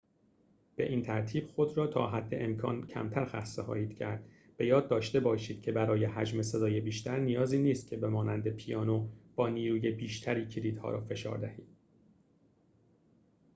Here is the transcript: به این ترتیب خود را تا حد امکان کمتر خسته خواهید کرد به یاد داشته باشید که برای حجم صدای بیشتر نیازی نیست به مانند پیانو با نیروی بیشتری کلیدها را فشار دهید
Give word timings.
به 0.75 0.89
این 0.89 1.01
ترتیب 1.01 1.47
خود 1.47 1.77
را 1.77 1.87
تا 1.87 2.07
حد 2.09 2.27
امکان 2.35 2.87
کمتر 2.87 3.25
خسته 3.25 3.63
خواهید 3.63 3.95
کرد 3.97 4.25
به 4.57 4.65
یاد 4.65 4.87
داشته 4.89 5.19
باشید 5.19 5.61
که 5.61 5.71
برای 5.71 6.05
حجم 6.05 6.41
صدای 6.41 6.81
بیشتر 6.81 7.19
نیازی 7.19 7.57
نیست 7.59 7.95
به 7.95 8.07
مانند 8.09 8.47
پیانو 8.47 9.07
با 9.35 9.49
نیروی 9.49 9.91
بیشتری 9.91 10.45
کلیدها 10.45 10.89
را 10.89 11.01
فشار 11.01 11.37
دهید 11.37 11.67